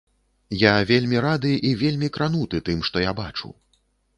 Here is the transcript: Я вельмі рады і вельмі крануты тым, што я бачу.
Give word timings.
Я 0.61 0.71
вельмі 0.91 1.21
рады 1.27 1.51
і 1.71 1.73
вельмі 1.83 2.11
крануты 2.15 2.63
тым, 2.71 2.83
што 2.89 3.05
я 3.09 3.17
бачу. 3.21 3.53